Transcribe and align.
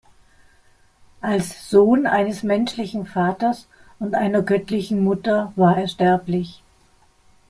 Als 1.21 1.69
Sohn 1.69 2.07
eines 2.07 2.41
menschlichen 2.41 3.05
Vaters 3.05 3.67
und 3.99 4.15
einer 4.15 4.41
göttlichen 4.41 5.03
Mutter 5.03 5.53
war 5.55 5.77
er 5.77 5.87
sterblich. 5.87 6.63